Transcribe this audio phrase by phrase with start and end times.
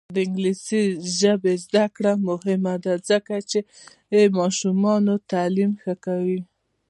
[0.15, 0.83] د انګلیسي
[1.19, 3.59] ژبې زده کړه مهمه ده ځکه چې
[4.37, 6.39] ماشومانو تعلیم ښه کوي.